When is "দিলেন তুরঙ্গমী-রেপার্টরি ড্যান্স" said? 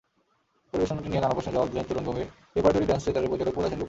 1.71-3.03